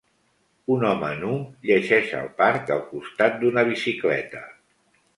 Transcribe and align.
Un 0.75 0.85
home 0.91 1.11
nu 1.19 1.35
llegeix 1.71 2.15
al 2.23 2.33
parc 2.41 2.75
al 2.79 2.83
costat 2.95 3.41
d'una 3.45 3.69
bicicleta. 3.73 4.47